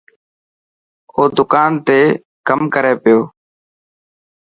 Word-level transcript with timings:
او 1.15 1.21
دڪان 1.37 1.71
تي 1.85 1.99
ڪم 2.47 2.59
ڪري 2.73 2.93
پيو. 3.03 3.19